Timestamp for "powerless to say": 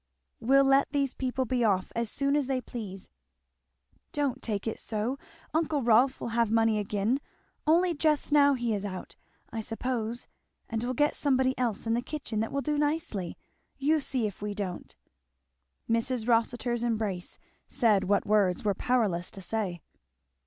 18.73-19.83